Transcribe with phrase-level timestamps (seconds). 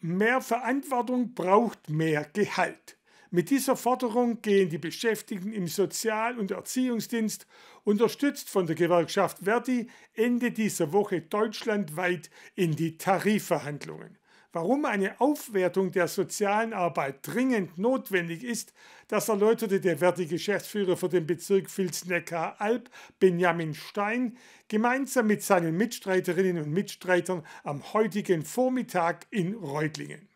[0.00, 2.96] Mehr Verantwortung braucht mehr Gehalt.
[3.30, 7.48] Mit dieser Forderung gehen die Beschäftigten im Sozial- und Erziehungsdienst,
[7.82, 14.18] unterstützt von der Gewerkschaft Verdi, Ende dieser Woche deutschlandweit in die Tarifverhandlungen.
[14.60, 18.74] Warum eine Aufwertung der sozialen Arbeit dringend notwendig ist,
[19.06, 24.36] das erläuterte der Verdi-Geschäftsführer für den Bezirk Vils-Neckar-Alb, Benjamin Stein,
[24.66, 30.28] gemeinsam mit seinen Mitstreiterinnen und Mitstreitern am heutigen Vormittag in Reutlingen.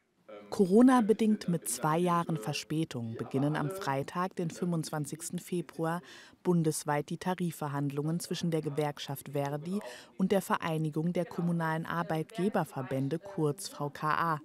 [0.53, 5.43] Corona-bedingt mit zwei Jahren Verspätung beginnen am Freitag, den 25.
[5.43, 6.02] Februar,
[6.43, 9.80] bundesweit die Tarifverhandlungen zwischen der Gewerkschaft Verdi
[10.19, 14.43] und der Vereinigung der kommunalen Arbeitgeberverbände kurz VKA.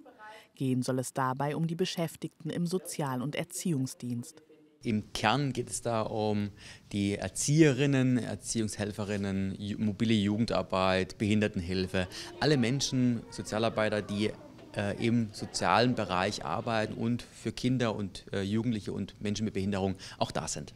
[0.54, 4.42] Gehen soll es dabei um die Beschäftigten im Sozial- und Erziehungsdienst.
[4.82, 6.52] Im Kern geht es da um
[6.92, 12.08] die Erzieherinnen, Erziehungshelferinnen, mobile Jugendarbeit, Behindertenhilfe,
[12.40, 14.30] alle Menschen, Sozialarbeiter, die
[14.76, 19.96] äh, im sozialen Bereich arbeiten und für Kinder und äh, Jugendliche und Menschen mit Behinderung
[20.18, 20.74] auch da sind.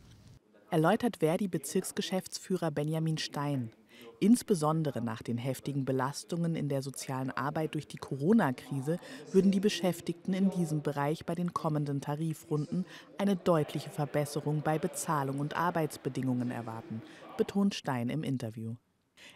[0.71, 3.73] Erläutert Verdi-Bezirksgeschäftsführer Benjamin Stein.
[4.21, 8.99] Insbesondere nach den heftigen Belastungen in der sozialen Arbeit durch die Corona-Krise
[9.33, 12.87] würden die Beschäftigten in diesem Bereich bei den kommenden Tarifrunden
[13.19, 17.03] eine deutliche Verbesserung bei Bezahlung und Arbeitsbedingungen erwarten,
[17.37, 18.77] betont Stein im Interview.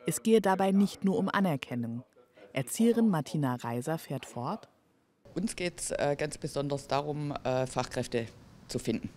[0.07, 2.05] Es gehe dabei nicht nur um Anerkennung.
[2.57, 4.71] Erzieherin Martina Reiser fährt fort.
[5.35, 8.29] Uns geht es äh, ganz besonders darum, äh, Fachkräfte
[8.69, 9.11] zu finden.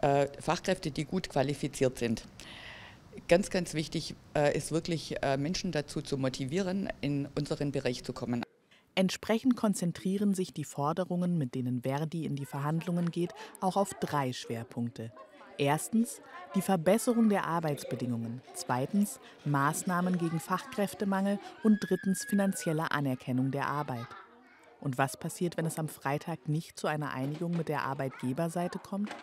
[0.00, 2.28] Äh, Fachkräfte, die gut qualifiziert sind.
[3.26, 4.16] Ganz, ganz wichtig
[4.54, 8.42] ist wirklich, Menschen dazu zu motivieren, in unseren Bereich zu kommen.
[8.96, 14.32] Entsprechend konzentrieren sich die Forderungen, mit denen Verdi in die Verhandlungen geht, auch auf drei
[14.32, 15.12] Schwerpunkte.
[15.58, 16.20] Erstens
[16.54, 24.06] die Verbesserung der Arbeitsbedingungen, zweitens Maßnahmen gegen Fachkräftemangel und drittens finanzielle Anerkennung der Arbeit.
[24.80, 29.14] Und was passiert, wenn es am Freitag nicht zu einer Einigung mit der Arbeitgeberseite kommt?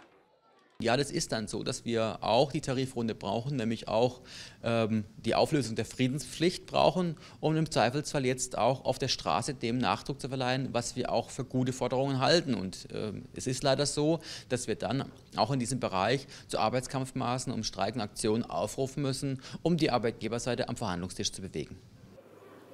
[0.82, 4.22] Ja, das ist dann so, dass wir auch die Tarifrunde brauchen, nämlich auch
[4.64, 9.78] ähm, die Auflösung der Friedenspflicht brauchen, um im Zweifelsfall jetzt auch auf der Straße dem
[9.78, 12.56] Nachdruck zu verleihen, was wir auch für gute Forderungen halten.
[12.56, 14.20] Und ähm, es ist leider so,
[14.50, 15.06] dass wir dann
[15.36, 20.78] auch in diesem Bereich zu Arbeitskampfmaßen um Streiken Aktionen aufrufen müssen, um die Arbeitgeberseite am
[20.78, 21.78] Verhandlungstisch zu bewegen.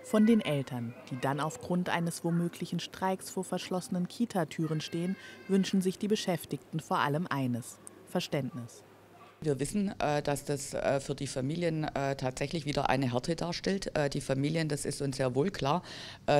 [0.03, 5.17] Von den Eltern, die dann aufgrund eines womöglichen Streiks vor verschlossenen Kitatüren stehen,
[5.49, 8.83] wünschen sich die Beschäftigten vor allem eines Verständnis.
[9.39, 13.91] Wir wissen, äh, dass das äh, für die Familien äh, tatsächlich wieder eine Härte darstellt.
[14.13, 15.83] Die Familien, das ist uns sehr wohl klar,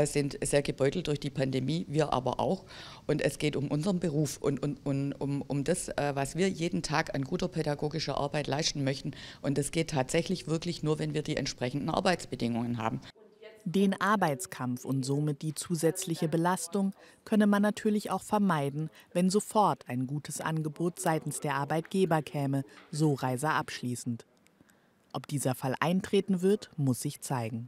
[0.06, 2.66] sind sehr gebeutelt durch die Pandemie, wir aber auch.
[3.06, 6.82] Und es geht um unseren Beruf und, und, und um, um das, was wir jeden
[6.82, 9.12] Tag an guter pädagogischer Arbeit leisten möchten.
[9.42, 13.02] Und das geht tatsächlich wirklich nur, wenn wir die entsprechenden Arbeitsbedingungen haben.
[13.70, 16.94] Den Arbeitskampf und somit die zusätzliche Belastung
[17.26, 23.14] könne man natürlich auch vermeiden, wenn sofort ein gutes Angebot seitens der Arbeitgeber käme, so
[23.14, 24.26] Reiser abschließend.
[25.12, 27.68] Ob dieser Fall eintreten wird, muss sich zeigen.